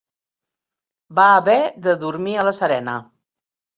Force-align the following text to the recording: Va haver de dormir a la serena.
Va 1.21 1.27
haver 1.33 1.59
de 1.89 1.95
dormir 2.07 2.35
a 2.37 2.47
la 2.49 2.59
serena. 2.63 2.97